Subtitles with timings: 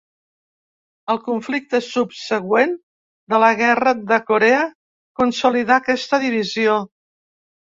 [1.13, 2.73] El conflicte subsegüent
[3.35, 4.65] de la guerra de Corea
[5.23, 6.81] consolidà aquesta divisió.